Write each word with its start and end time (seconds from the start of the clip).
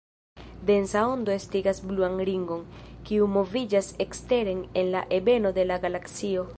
Densa 0.69 1.01
ondo 1.15 1.33
estigas 1.39 1.81
bluan 1.89 2.17
ringon, 2.31 2.65
kiu 3.11 3.29
moviĝas 3.37 3.93
eksteren 4.09 4.65
en 4.83 4.93
la 4.97 5.05
ebeno 5.21 5.57
de 5.61 5.73
la 5.73 5.81
galaksio. 5.87 6.49